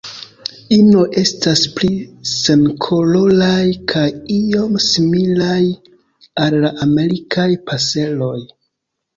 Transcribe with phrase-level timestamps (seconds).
[0.75, 1.89] Inoj estas pli
[2.29, 4.07] senkoloraj kaj
[4.39, 5.61] iom similaj
[6.47, 8.37] al la Amerikaj paseroj.